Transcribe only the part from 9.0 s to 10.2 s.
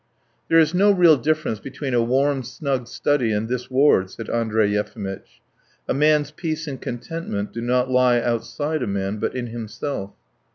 but in himself."